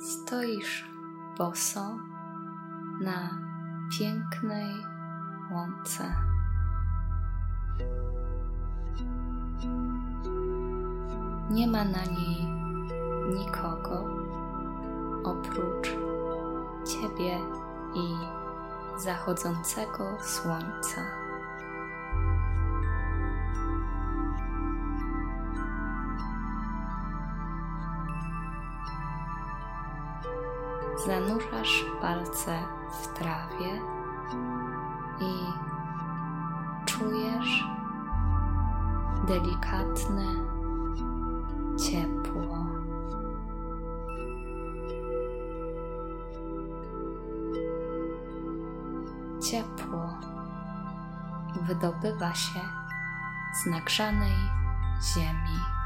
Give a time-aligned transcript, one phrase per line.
[0.00, 0.84] Stoisz
[1.38, 1.96] boso
[3.00, 3.38] na
[3.98, 4.74] pięknej
[5.52, 6.14] łące.
[11.50, 12.46] Nie ma na niej
[13.38, 14.04] nikogo
[15.24, 15.88] oprócz
[16.86, 17.38] Ciebie
[17.94, 18.14] i
[19.00, 21.19] zachodzącego słońca.
[31.06, 32.58] Zanurzasz palce
[33.02, 33.80] w trawie
[35.20, 35.32] i
[36.86, 37.64] czujesz
[39.28, 40.26] delikatne
[41.78, 42.66] ciepło.
[49.42, 50.18] Ciepło
[51.62, 52.60] wydobywa się
[53.62, 54.36] z nagrzanej
[55.14, 55.79] ziemi.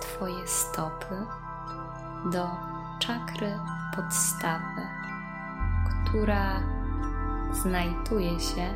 [0.00, 1.26] Twoje stopy
[2.32, 2.46] do
[2.98, 3.58] czakry
[3.96, 4.82] podstawy,
[6.04, 6.60] która
[7.52, 8.74] znajduje się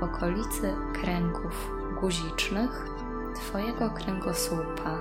[0.00, 2.86] w okolicy kręgów guzicznych
[3.34, 4.98] Twojego kręgosłupa.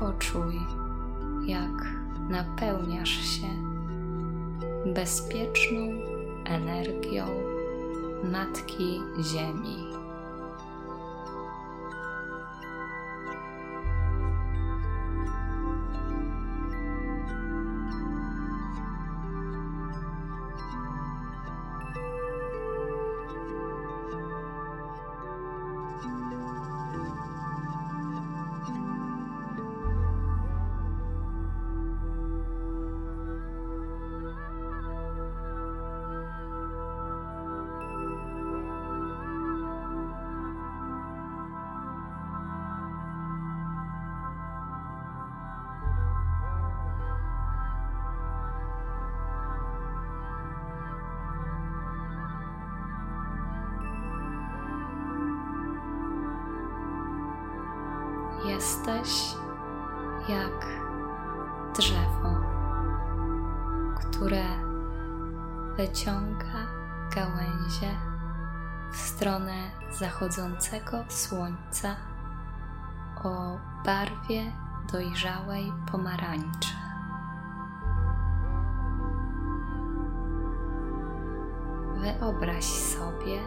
[0.00, 0.60] Poczuj,
[1.46, 1.86] jak
[2.28, 3.48] napełniasz się
[4.94, 6.11] bezpieczną
[6.52, 7.26] energią
[8.32, 9.91] Matki Ziemi.
[58.82, 59.34] Jesteś
[60.28, 60.66] jak
[61.76, 62.40] drzewo,
[63.94, 64.44] które
[65.76, 66.66] wyciąga
[67.14, 67.98] gałęzie
[68.92, 71.96] w stronę zachodzącego słońca
[73.24, 74.52] o barwie
[74.92, 76.74] dojrzałej pomarańczy.
[81.94, 83.40] Wyobraź sobie,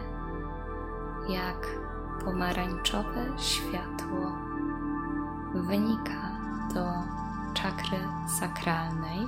[1.28, 1.66] jak
[2.24, 4.45] pomarańczowe światło
[5.62, 6.30] wynika
[6.74, 6.86] do
[7.54, 7.98] czakry
[8.40, 9.26] sakralnej,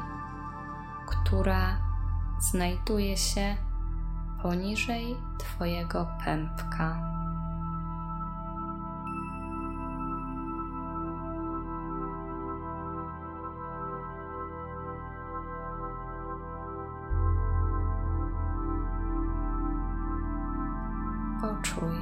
[1.07, 1.77] która
[2.39, 3.57] znajduje się
[4.43, 7.09] poniżej Twojego pępka.
[21.41, 21.97] Poczuj,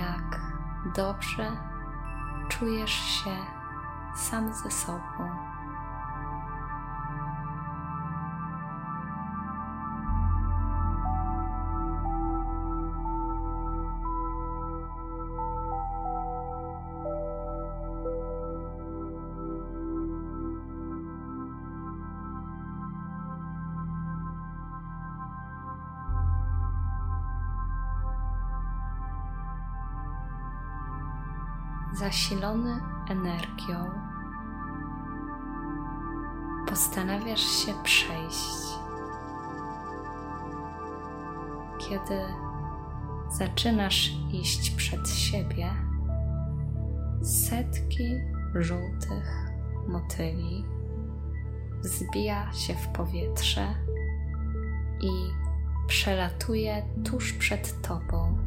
[0.00, 0.40] jak
[0.94, 1.75] dobrze
[2.48, 3.36] czujesz się
[4.16, 5.45] sam ze sobą.
[31.98, 33.90] Zasilony energią,
[36.68, 38.78] postanawiasz się przejść.
[41.78, 42.20] Kiedy
[43.30, 45.70] zaczynasz iść przed siebie,
[47.22, 48.08] setki
[48.54, 49.50] żółtych
[49.88, 50.64] motyli
[51.82, 53.74] wzbija się w powietrze
[55.00, 55.10] i
[55.86, 58.45] przelatuje tuż przed tobą.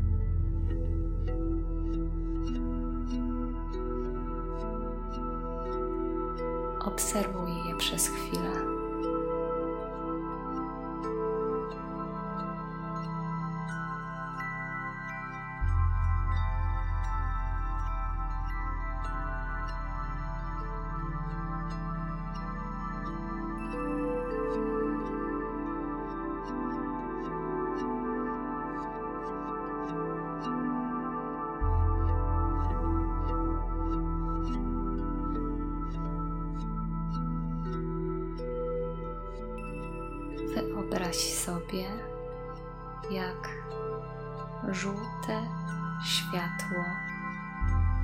[6.99, 8.78] Obserwuj je przez chwilę.
[41.09, 41.85] Wyobraź sobie,
[43.11, 43.50] jak
[44.71, 45.41] żółte
[46.06, 46.83] światło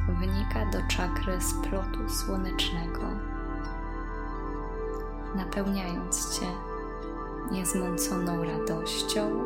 [0.08, 3.02] wnika do czakry splotu słonecznego,
[5.36, 6.46] napełniając Cię
[7.52, 9.46] niezmąconą radością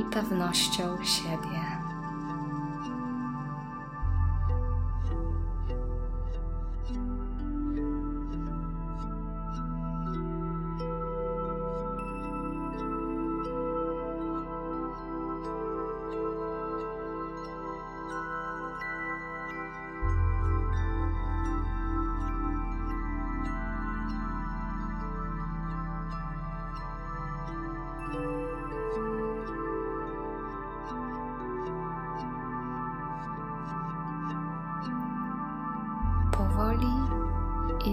[0.00, 1.79] i pewnością siebie.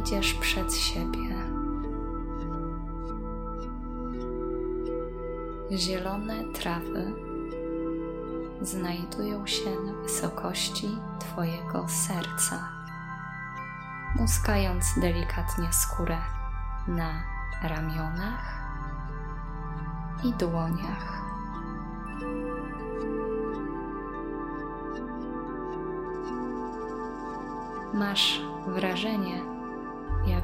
[0.08, 1.36] Idziesz przed siebie.
[5.72, 7.14] Zielone trawy
[8.62, 12.70] znajdują się na wysokości Twojego serca,
[14.16, 16.18] muskając delikatnie skórę
[16.88, 17.24] na
[17.64, 18.62] ramionach
[20.24, 21.18] i dłoniach.
[27.94, 29.57] masz wrażenie,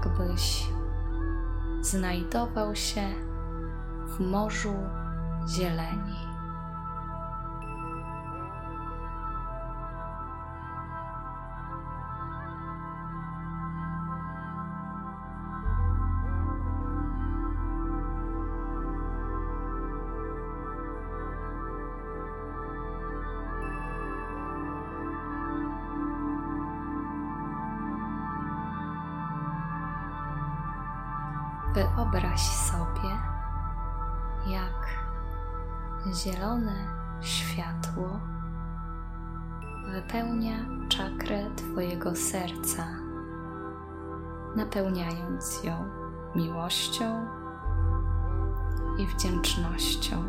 [0.03, 0.67] jakbyś
[1.81, 3.07] znajdował się
[4.07, 4.75] w morzu
[5.49, 6.32] zieleni.
[36.11, 36.87] Zielone
[37.21, 38.19] światło
[39.91, 40.55] wypełnia
[40.89, 42.87] czakrę Twojego serca,
[44.55, 45.89] napełniając ją
[46.35, 47.25] miłością
[48.97, 50.23] i wdzięcznością.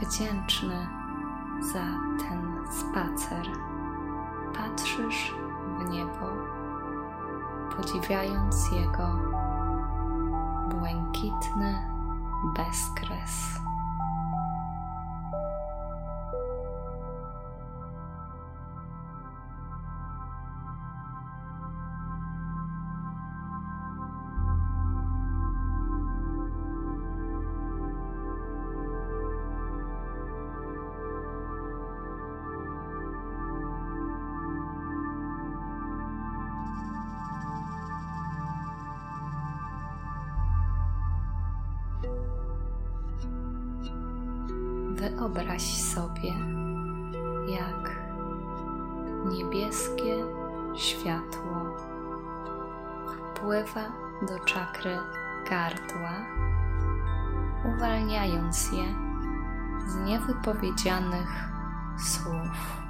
[0.00, 0.88] Wdzięczny
[1.72, 1.84] za
[2.18, 3.46] ten spacer.
[4.56, 5.34] Patrzysz
[5.78, 6.30] w niebo,
[7.76, 9.08] podziwiając jego
[10.68, 11.90] błękitny
[12.56, 13.60] bezkres.
[44.94, 46.34] Wyobraź sobie,
[47.46, 47.96] jak
[49.30, 50.24] niebieskie
[50.74, 51.76] światło
[53.06, 53.92] wpływa
[54.28, 54.98] do czakry
[55.50, 56.12] gardła,
[57.76, 58.84] uwalniając je
[59.86, 61.48] z niewypowiedzianych
[61.98, 62.83] słów.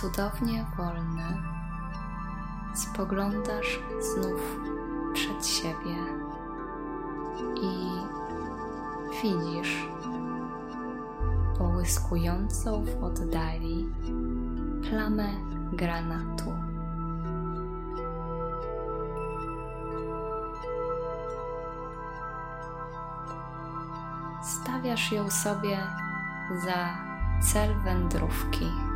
[0.00, 1.42] Cudownie wolny,
[2.74, 4.60] spoglądasz znów
[5.12, 5.96] przed siebie
[7.62, 7.88] i
[9.22, 9.88] widzisz
[11.58, 13.88] połyskującą w oddali
[14.88, 15.28] plamę
[15.72, 16.52] granatu.
[24.42, 25.78] Stawiasz ją sobie
[26.64, 26.96] za
[27.42, 28.87] cel wędrówki.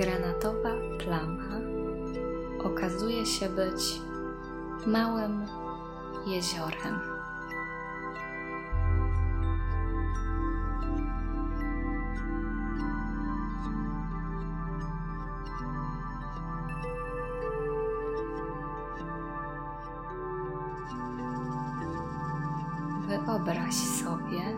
[0.00, 1.60] Granatowa plama
[2.64, 4.00] okazuje się być
[4.86, 5.46] małym
[6.26, 7.00] jeziorem.
[23.08, 24.56] Wyobraź sobie,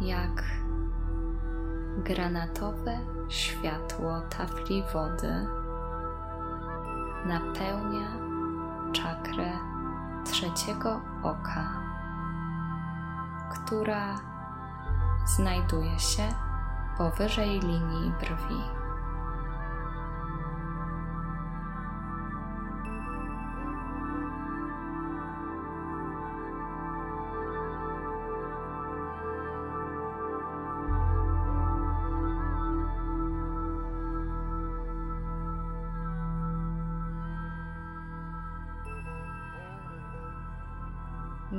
[0.00, 0.65] jak
[2.08, 2.98] granatowe
[3.28, 5.46] światło tafli wody
[7.26, 8.08] napełnia
[8.92, 9.52] czakrę
[10.24, 11.70] trzeciego oka,
[13.50, 14.14] która
[15.24, 16.28] znajduje się
[16.98, 18.75] powyżej linii brwi.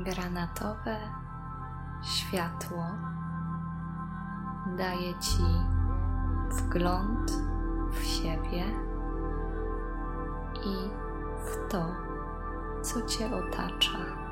[0.03, 0.97] Granatowe
[2.03, 2.85] światło
[4.77, 5.43] daje Ci
[6.49, 7.31] wgląd
[7.91, 8.63] w siebie
[10.65, 10.89] i
[11.45, 11.95] w to,
[12.81, 14.26] co Cię otacza.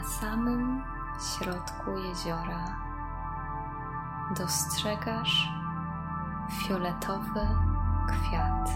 [0.00, 0.82] Na samym
[1.20, 2.64] środku jeziora
[4.36, 5.52] dostrzegasz
[6.50, 7.40] fioletowy
[8.08, 8.70] kwiat.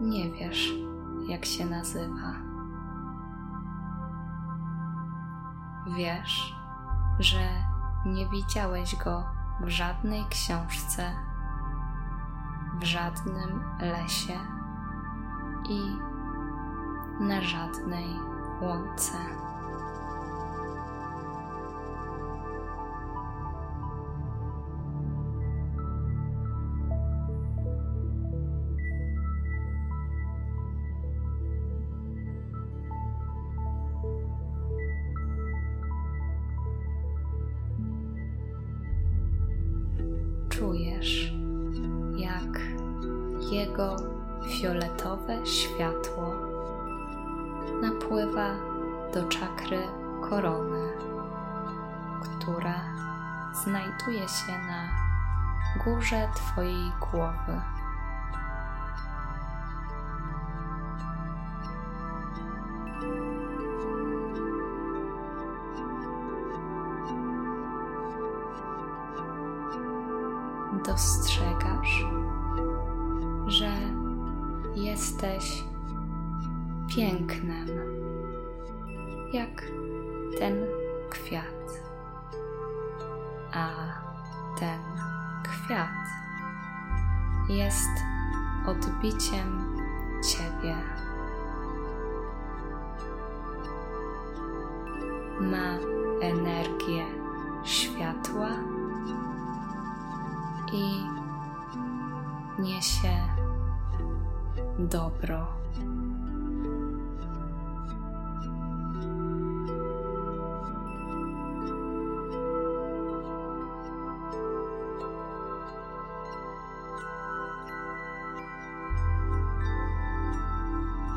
[0.00, 0.72] Nie wiesz,
[1.28, 2.32] jak się nazywa.
[5.96, 6.54] Wiesz,
[7.18, 7.48] że
[8.06, 9.24] nie widziałeś go
[9.60, 11.28] w żadnej książce
[12.80, 14.38] w żadnym lesie
[15.68, 15.80] i
[17.20, 18.06] na żadnej
[18.60, 19.18] łące.
[40.48, 41.37] Czujesz
[43.50, 43.96] jego
[44.46, 46.34] fioletowe światło
[47.82, 48.50] napływa
[49.14, 49.78] do czakry
[50.30, 50.88] korony,
[52.22, 52.80] która
[53.64, 54.88] znajduje się na
[55.84, 57.60] górze Twojej głowy.
[70.86, 72.04] Dostrzegasz,
[73.48, 73.70] że
[74.74, 75.64] jesteś
[76.96, 77.68] pięknem,
[79.32, 79.62] jak
[80.38, 80.66] ten
[81.10, 81.82] kwiat.
[83.52, 83.68] A
[84.60, 84.80] ten
[85.42, 85.88] kwiat
[87.48, 87.90] jest
[88.66, 89.78] odbiciem
[90.24, 90.76] Ciebie.
[95.40, 95.78] Ma
[96.20, 97.04] energię
[97.64, 98.48] światła
[100.72, 101.04] i
[102.62, 103.27] niesie
[104.88, 105.46] dobro.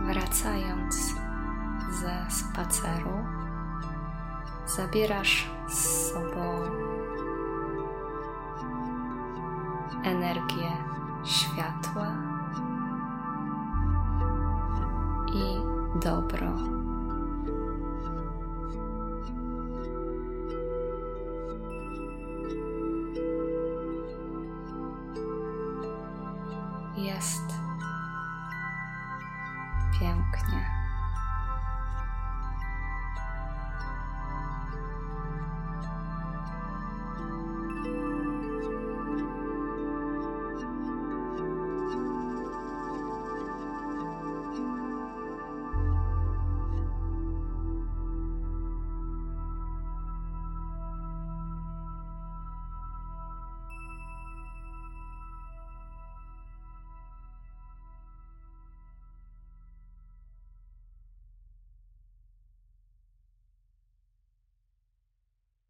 [0.02, 0.96] Wracając
[1.92, 3.26] ze spaceru,
[4.68, 6.51] zabierasz z sobą